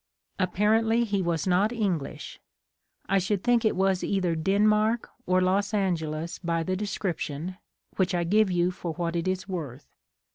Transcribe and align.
Apparently 0.39 1.03
he 1.03 1.21
was 1.21 1.45
not 1.45 1.71
English. 1.71 2.39
I 3.07 3.19
should 3.19 3.43
think 3.43 3.63
it 3.63 3.75
was 3.75 4.03
either 4.03 4.33
Den 4.33 4.65
mark 4.65 5.11
or 5.27 5.41
Los 5.41 5.75
Angeles 5.75 6.39
by 6.39 6.63
the 6.63 6.75
description, 6.75 7.57
which 7.97 8.15
I 8.15 8.23
give 8.23 8.49
you 8.49 8.71
for 8.71 8.93
what 8.93 9.15
it 9.15 9.27
is 9.27 9.47
worth. 9.47 9.85